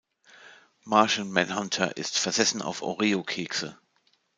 [0.83, 3.77] Martian Manhunter ist versessen auf Oreo-Kekse.